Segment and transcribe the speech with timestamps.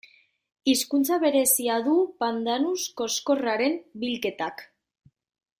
[0.71, 1.93] Hizkuntza berezia du
[2.25, 4.69] pandanus koxkorraren bilketak.